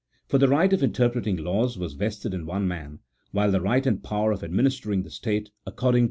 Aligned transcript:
For 0.27 0.39
the 0.39 0.47
right 0.47 0.73
of 0.73 0.81
interpreting 0.81 1.37
laws 1.37 1.77
was 1.77 1.93
vested 1.93 2.33
in 2.33 2.47
one 2.47 2.67
man, 2.67 3.01
while 3.33 3.51
the 3.51 3.61
right 3.61 3.85
and 3.85 4.03
power 4.03 4.31
of 4.31 4.43
administering 4.43 5.03
the 5.03 5.11
state 5.11 5.51
according 5.59 5.59
to 5.59 5.59
the 5.61 5.69
1 5.69 5.75
See 5.75 5.85
Note 5.85 5.97
30. 5.97 5.99